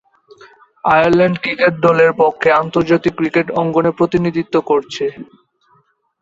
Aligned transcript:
Ireland 0.83 1.37
cricket 1.43 1.73
দলের 1.85 2.11
পক্ষে 2.21 2.49
আন্তর্জাতিক 2.61 3.13
ক্রিকেট 3.15 3.47
অঙ্গনে 3.61 3.91
প্রতিনিধিত্ব 3.91 4.55
করছেন। 4.69 5.13